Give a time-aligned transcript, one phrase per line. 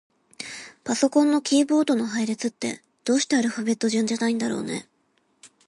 [0.83, 4.87] パソコンのキーボードの配列って、どうしてアルファベット順じゃないんだろうね。